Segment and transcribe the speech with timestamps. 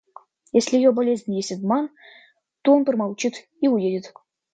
[0.51, 1.91] Если ее болезнь есть обман,
[2.63, 4.11] то он промолчит и уедет.